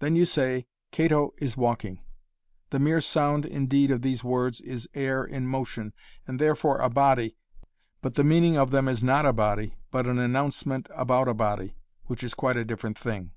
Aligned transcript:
Then 0.00 0.16
you 0.16 0.24
say, 0.24 0.66
'Cato 0.90 1.34
is 1.38 1.56
walking'." 1.56 2.00
The 2.70 2.80
mere 2.80 3.00
sound 3.00 3.46
indeed 3.46 3.92
of 3.92 4.02
these 4.02 4.24
words 4.24 4.60
is 4.60 4.88
air 4.92 5.22
in 5.24 5.46
motion 5.46 5.92
and 6.26 6.40
therefore 6.40 6.78
a 6.78 6.90
body 6.90 7.36
but 8.00 8.16
the 8.16 8.24
meaning 8.24 8.58
of 8.58 8.72
them 8.72 8.88
is 8.88 9.04
not 9.04 9.24
a 9.24 9.32
body 9.32 9.76
but 9.92 10.08
an 10.08 10.18
enouncement 10.18 10.88
about 10.92 11.28
a 11.28 11.32
body, 11.34 11.76
which 12.06 12.24
is 12.24 12.34
quite 12.34 12.56
a 12.56 12.64
different 12.64 12.98
thing. 12.98 13.34